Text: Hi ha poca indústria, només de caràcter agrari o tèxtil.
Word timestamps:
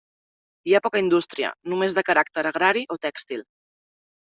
Hi 0.69 0.73
ha 0.77 0.81
poca 0.85 1.01
indústria, 1.03 1.51
només 1.75 1.95
de 1.99 2.05
caràcter 2.09 2.47
agrari 2.53 2.85
o 2.97 3.01
tèxtil. 3.07 3.49